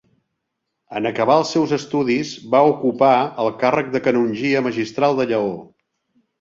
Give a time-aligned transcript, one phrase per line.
[0.99, 3.13] En acabar els seus estudis va ocupar
[3.45, 5.57] el càrrec de canongia magistral de Lleó.